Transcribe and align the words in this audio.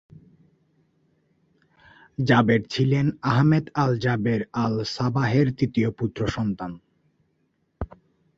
জাবের 2.17 2.61
ছিলেন 2.67 3.05
Ahmed 3.23 3.65
Al Jaber 3.75 4.41
আল-সাবাহের 4.53 5.47
তৃতীয় 5.57 5.89
পুত্র 5.91 6.21
সন্তান। 6.27 6.71